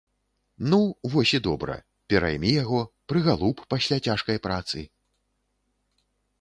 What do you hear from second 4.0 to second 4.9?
цяжкай працы.